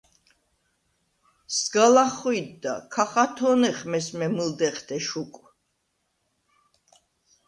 სგა 1.55 1.87
ლახხვი̄დდა, 1.93 2.73
ქა 2.93 3.05
ხათო̄ნეხ 3.11 3.79
მესმე 3.91 4.27
მჷლდეღთე 4.33 4.97
შუკვ. 5.07 5.41